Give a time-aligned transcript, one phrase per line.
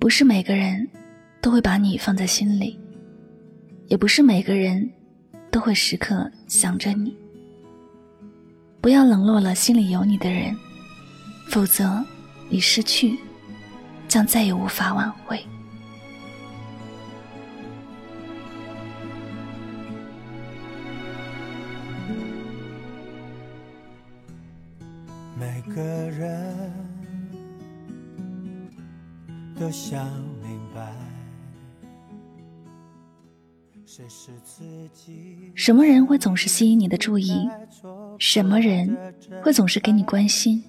[0.00, 0.88] 不是每个人
[1.42, 2.80] 都会把你放在心里，
[3.86, 4.90] 也不是每个人
[5.50, 7.14] 都会时刻想着你。
[8.80, 10.56] 不要冷落了心里有你的人，
[11.50, 12.02] 否则
[12.48, 13.18] 你失去
[14.08, 15.38] 将再也无法挽回。
[29.70, 30.04] 想
[30.42, 30.92] 明白，
[33.86, 35.52] 谁是自己。
[35.54, 37.48] 什么人会总是吸引你的注意？
[38.18, 38.96] 什么人
[39.42, 40.62] 会总是给你关心？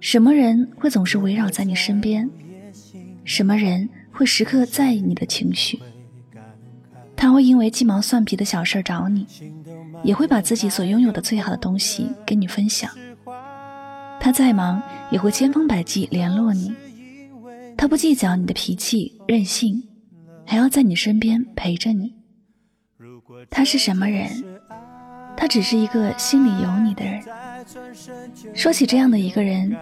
[0.00, 2.28] 什么人会总是围绕在你身边？
[3.24, 5.80] 什么人会时刻在意你的情绪？
[7.16, 9.26] 他会因为鸡毛蒜皮的小事找你，
[10.04, 12.90] 也会把自己所拥有的最好的东西跟你分享。
[14.20, 16.74] 他再忙也会千方百计联络你，
[17.78, 19.84] 他不计较你的脾气任性，
[20.44, 22.12] 还要在你身边陪着你。
[23.48, 24.28] 他是什么人？
[25.36, 27.22] 他只是一个心里有你的人。
[28.52, 29.76] 说起这样的一个人，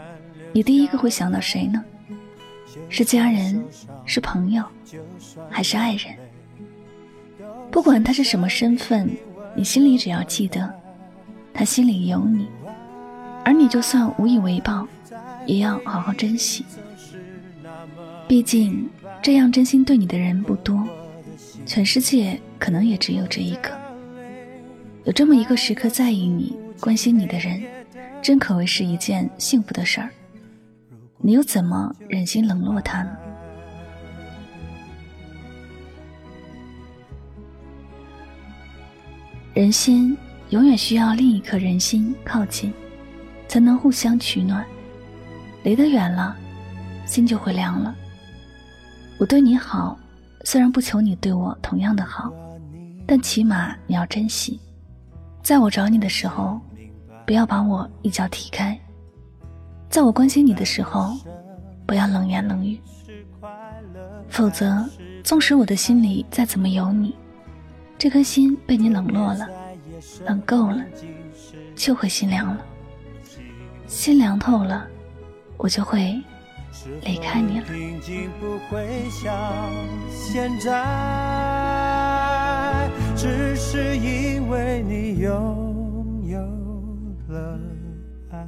[0.52, 1.82] 你第一个会想到谁呢？
[2.90, 3.64] 是家人，
[4.04, 4.62] 是朋友，
[5.48, 6.14] 还是爱人？
[7.70, 9.10] 不管他是什么身份，
[9.56, 10.70] 你心里只要记得，
[11.54, 12.46] 他心里有你，
[13.42, 14.86] 而你就算无以为报，
[15.46, 16.62] 也要好好珍惜。
[18.28, 18.88] 毕竟，
[19.22, 20.86] 这样真心对你的人不多，
[21.64, 23.70] 全世界可能也只有这一个。
[25.04, 27.62] 有这么一个时刻在意你、关心你的人，
[28.20, 30.10] 真可谓是一件幸福的事儿。
[31.18, 33.16] 你又怎么忍心冷落他呢？
[39.54, 40.16] 人心
[40.50, 42.72] 永远需要另一颗人心靠近，
[43.48, 44.66] 才能互相取暖。
[45.62, 46.36] 离得远了，
[47.06, 47.94] 心就会凉了。
[49.18, 49.98] 我对你好，
[50.44, 52.30] 虽然不求你对我同样的好，
[53.06, 54.60] 但起码你要珍惜。
[55.42, 56.60] 在我找你的时候，
[57.24, 58.76] 不要把我一脚踢开；
[59.88, 61.16] 在我关心你的时候，
[61.86, 62.78] 不要冷言冷语。
[64.28, 64.84] 否则，
[65.22, 67.14] 纵使我的心里再怎么有你，
[67.96, 69.48] 这颗心被你冷落了、
[70.26, 70.84] 冷够了，
[71.76, 72.60] 就会心凉了。
[73.86, 74.86] 心凉透了，
[75.56, 76.20] 我就会
[77.02, 77.66] 离开你了。
[83.16, 86.38] 只是因为你拥有
[87.34, 87.58] 了
[88.30, 88.38] 爱。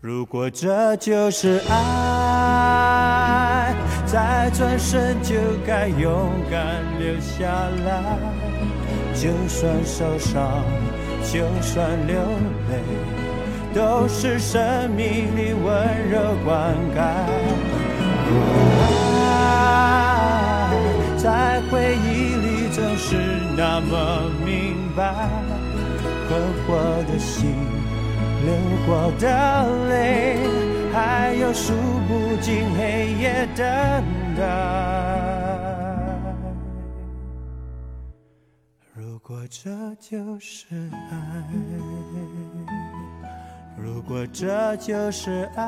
[0.00, 1.74] 如果这就是爱，
[4.06, 5.34] 再转身就
[5.66, 7.44] 该勇敢留下
[7.84, 8.18] 来。
[9.14, 10.62] 就算受伤，
[11.24, 12.14] 就算流
[12.70, 12.82] 泪，
[13.76, 16.98] 都是生命里温柔灌溉。
[19.28, 20.72] 爱
[21.18, 22.46] 在回忆里。
[22.76, 23.16] 总是
[23.56, 25.14] 那么明白，
[26.28, 27.54] 合过的心，
[28.44, 28.52] 流
[28.86, 29.26] 过的
[29.88, 30.36] 泪，
[30.92, 31.72] 还有数
[32.06, 33.64] 不尽黑夜等
[34.36, 34.42] 待。
[38.92, 40.66] 如果这就是
[41.10, 41.16] 爱，
[43.76, 45.64] 如果这就是爱。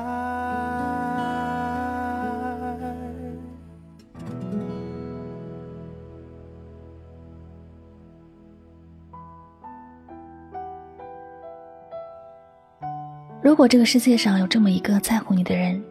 [13.40, 15.82] 如果这个世界上有这么一个在乎你的人，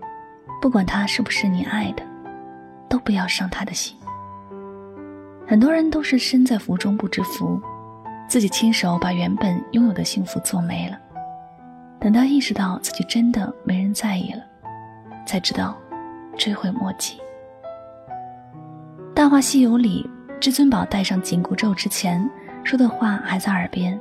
[0.62, 2.04] 不管他是不是你爱的，
[2.90, 3.98] 都不要伤他的心。
[5.48, 7.60] 很多人都是身在福中不知福，
[8.28, 10.98] 自己亲手把原本拥有的幸福做没了。
[12.00, 14.44] 等到意识到自己真的没人在意了，
[15.26, 15.78] 才知道
[16.38, 17.18] 追悔莫及。
[19.14, 20.10] 《大话西游》里，
[20.40, 22.30] 至尊宝戴上紧箍咒之前
[22.64, 24.00] 说的话还在耳边：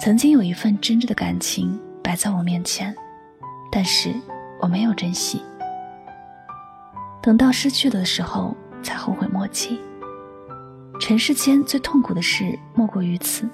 [0.00, 1.80] 曾经有一份真挚的感情。
[2.04, 2.94] 摆在我面前，
[3.72, 4.14] 但是
[4.60, 5.42] 我没有珍惜。
[7.22, 9.80] 等到失去的时候，才后悔莫及。
[11.00, 13.48] 尘世间最痛苦的事莫过于此。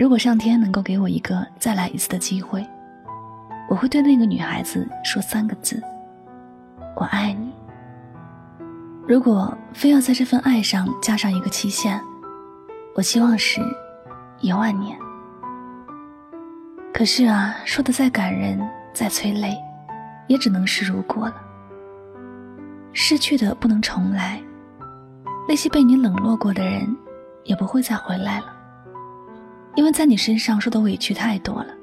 [0.00, 2.66] 如果上天能够给我一个再来一次的机会，
[3.68, 5.78] 我会对那个女孩子说三个字：
[6.96, 7.52] 我爱你。
[9.06, 12.00] 如果非要在这份爱上加上一个期限，
[12.94, 13.60] 我希望是
[14.40, 14.98] 一万年。
[16.94, 18.58] 可是啊，说的再感人，
[18.94, 19.54] 再催泪，
[20.28, 21.34] 也只能是如果了。
[22.94, 24.40] 失去的不能重来，
[25.46, 26.96] 那些被你冷落过的人，
[27.44, 28.56] 也不会再回来了。
[29.76, 31.74] 因为在你身上受的委屈太多了，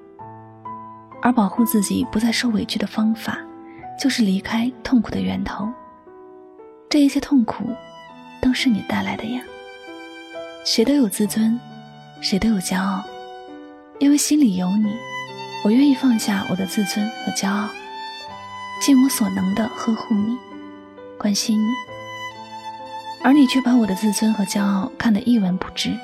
[1.22, 3.40] 而保护自己不再受委屈的方法，
[4.00, 5.68] 就是离开痛苦的源头。
[6.90, 7.66] 这一切痛苦，
[8.42, 9.42] 都是你带来的呀。
[10.66, 11.60] 谁都有自尊，
[12.22, 13.04] 谁都有骄傲，
[14.00, 14.94] 因为心里有你，
[15.64, 17.70] 我愿意放下我的自尊和骄傲，
[18.82, 20.38] 尽我所能的呵护你，
[21.18, 21.72] 关心你。
[23.24, 25.98] 而你却把我的自尊和骄傲看得一文不值，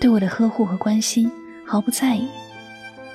[0.00, 1.30] 对我的呵护和关心
[1.66, 2.28] 毫不在意。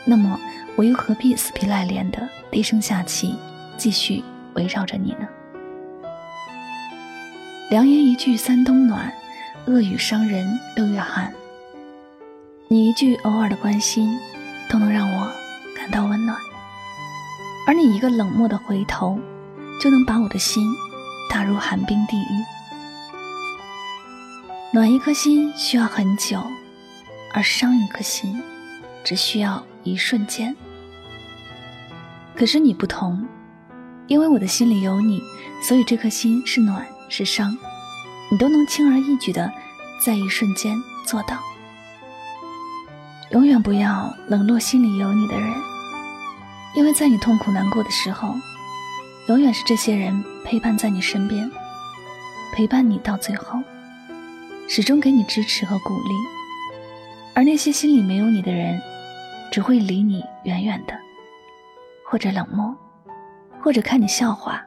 [0.06, 0.40] 那么，
[0.76, 3.38] 我又何必死皮赖脸的低声下气，
[3.78, 4.24] 继续
[4.56, 5.28] 围绕着你呢？
[7.70, 9.14] 良言一句三冬暖，
[9.68, 11.32] 恶语伤人六月寒。
[12.68, 14.20] 你一句偶尔的关心，
[14.70, 15.32] 都能让我
[15.76, 16.36] 感到温暖；
[17.68, 19.20] 而你一个冷漠的回头，
[19.80, 20.66] 就能把我的心
[21.30, 22.44] 打入寒冰地狱。
[24.74, 26.42] 暖一颗心需要很久，
[27.34, 28.42] 而伤一颗心
[29.04, 30.56] 只需要一瞬间。
[32.36, 33.28] 可是你不同，
[34.08, 35.22] 因为我的心里有你，
[35.62, 37.58] 所以这颗心是暖是伤，
[38.32, 39.52] 你都能轻而易举的
[40.06, 40.76] 在一瞬间
[41.06, 41.38] 做到。
[43.32, 45.54] 永远不要冷落心里有你的人，
[46.76, 48.36] 因为在你痛苦难过的时候，
[49.28, 51.50] 永远是这些人陪伴在你身边，
[52.54, 53.60] 陪伴你到最后。
[54.68, 56.14] 始终给你支持和鼓励，
[57.34, 58.80] 而那些心里没有你的人，
[59.52, 60.94] 只会离你远远的，
[62.06, 62.76] 或者冷漠，
[63.62, 64.62] 或者看你笑话。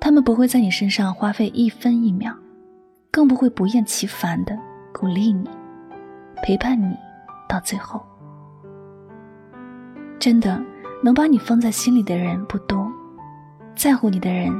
[0.00, 2.34] 他们不会在你身上花费一分一秒，
[3.10, 4.58] 更不会不厌其烦的
[4.92, 5.48] 鼓励你，
[6.42, 6.94] 陪伴你
[7.48, 8.04] 到最后。
[10.18, 10.60] 真的，
[11.02, 12.90] 能把你放在心里的人不多，
[13.74, 14.52] 在乎你的人，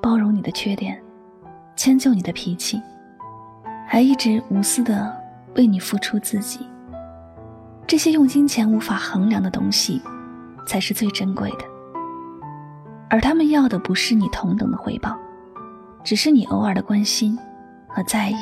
[0.00, 1.02] 包容你的缺点，
[1.74, 2.80] 迁就你的脾气。
[3.86, 5.19] 还一直无私的
[5.56, 6.66] 为你付出自己，
[7.86, 10.00] 这些用金钱无法衡量的东西，
[10.66, 11.64] 才是最珍贵的。
[13.08, 15.16] 而他们要的不是你同等的回报，
[16.04, 17.36] 只是你偶尔的关心
[17.88, 18.36] 和在意，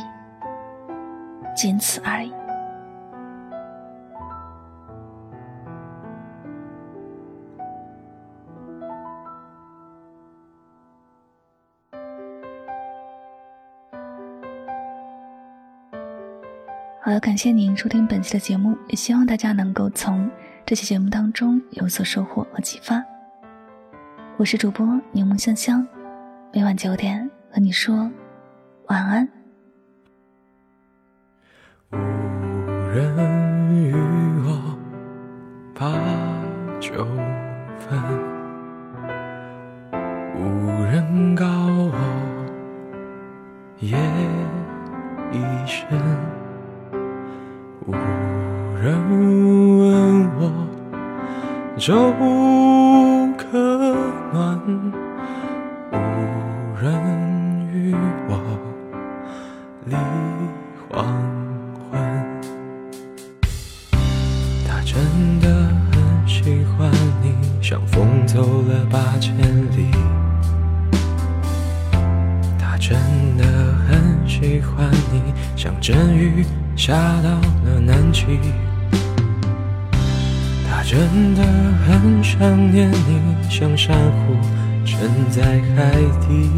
[1.56, 2.32] 仅此而已。
[17.08, 20.30] 好了，感谢您收听本期的节目，也希望大家能够从
[20.66, 23.02] 这期节目当中有所收获和启发。
[24.36, 25.88] 我是主播柠檬香香，
[26.52, 28.10] 每晚九点和你说
[28.88, 29.26] 晚安。
[31.92, 31.96] 无
[32.90, 33.94] 人与
[34.44, 34.78] 我
[35.74, 35.90] 把
[36.78, 37.06] 酒
[37.78, 37.98] 分，
[40.36, 41.46] 无人告
[51.78, 52.12] 粥
[53.36, 53.56] 可
[54.32, 54.60] 暖，
[55.92, 55.96] 无
[56.82, 57.94] 人与
[58.28, 58.36] 我
[59.84, 59.94] 立
[60.90, 61.06] 黄
[61.88, 62.00] 昏。
[64.66, 64.98] 他真
[65.40, 65.48] 的
[65.92, 66.90] 很喜欢
[67.22, 67.32] 你，
[67.62, 69.88] 像风走了八千里。
[72.58, 72.98] 他真
[73.36, 73.44] 的
[73.88, 76.44] 很喜欢你，像阵雨。
[76.76, 77.30] 下到
[77.64, 78.38] 了南极，
[80.90, 81.42] 真的
[81.86, 82.40] 很想
[82.72, 84.34] 念你，像珊瑚
[84.86, 85.42] 沉在
[85.76, 85.92] 海
[86.26, 86.48] 底。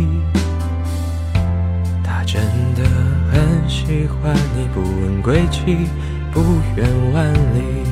[2.04, 2.40] 他真
[2.76, 2.84] 的
[3.32, 5.78] 很喜欢你，不问归期，
[6.32, 6.40] 不
[6.76, 7.82] 远万里。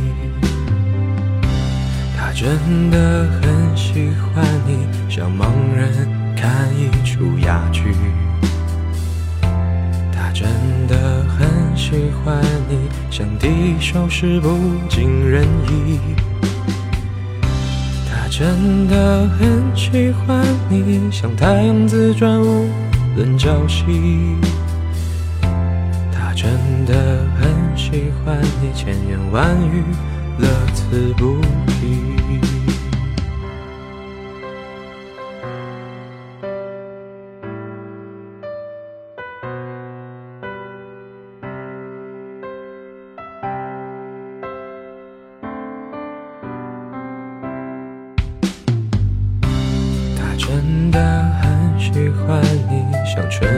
[2.17, 7.83] 他真的很喜欢你，像盲人看一出哑剧。
[11.91, 12.77] 喜欢你，
[13.11, 14.51] 像第一首诗不
[14.91, 15.99] 尽人意。
[18.07, 22.69] 他真的很喜欢你，像太阳自转无
[23.17, 24.37] 人朝夕。
[26.13, 26.53] 他真
[26.85, 29.83] 的很喜欢你，千言万语
[30.39, 32.68] 乐此不疲。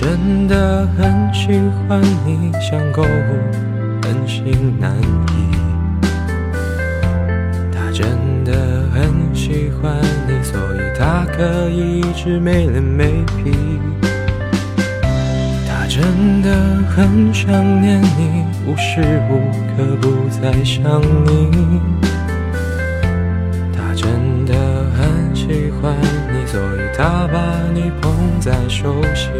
[0.00, 1.48] 真的很喜
[1.88, 3.06] 欢你，像购物，
[4.00, 5.58] 很心难移。
[7.72, 8.06] 他真
[8.44, 8.52] 的
[8.94, 9.96] 很喜欢
[10.28, 13.52] 你，所以他可以一直没脸没皮。
[15.66, 16.48] 他真的
[16.94, 17.50] 很想
[17.82, 21.80] 念你，无时无刻不在想你。
[23.76, 24.37] 他真的
[25.48, 25.96] 喜欢
[26.30, 27.38] 你，所以他把
[27.72, 29.32] 你捧在手心。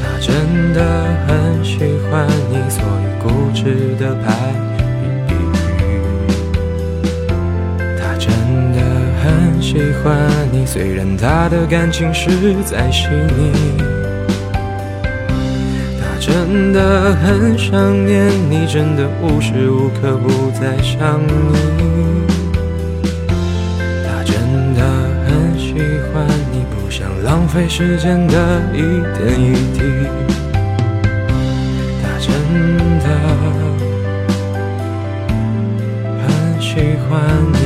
[0.00, 0.80] 他真的
[1.26, 4.32] 很喜欢你，所以固执的排
[5.26, 5.74] 比喻。
[7.98, 8.30] 他真
[8.72, 8.78] 的
[9.20, 12.30] 很喜欢你，虽然他的感情实
[12.64, 13.50] 在细腻。
[16.00, 22.23] 他真的很想念你，真的无时无刻不在想你。
[27.34, 28.78] 浪费时间的一
[29.18, 29.80] 点一滴。
[32.00, 32.30] 他真
[33.00, 33.06] 的
[36.22, 36.70] 很喜
[37.08, 37.10] 欢
[37.54, 37.63] 你，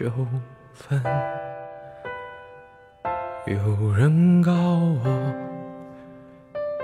[0.00, 0.10] 酒
[0.72, 0.98] 分，
[3.46, 5.04] 有人告我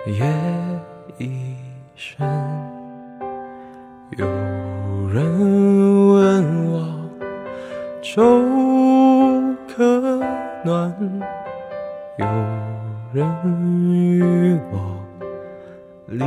[0.07, 0.23] 夜
[1.17, 1.57] 已
[1.95, 2.19] 深，
[4.19, 4.27] 有
[5.09, 5.25] 人
[6.13, 7.11] 问我
[8.03, 8.23] 粥
[9.75, 10.21] 可
[10.63, 10.95] 暖，
[12.19, 12.27] 有
[13.15, 13.27] 人
[13.91, 15.03] 与我
[16.05, 16.23] 离。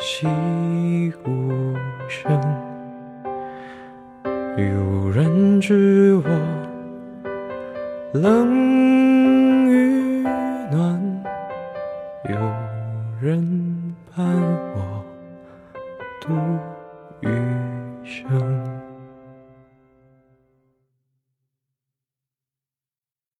[0.00, 0.26] 细
[1.26, 1.76] 无
[2.08, 2.32] 声，
[4.56, 6.30] 有人知我
[8.14, 8.69] 冷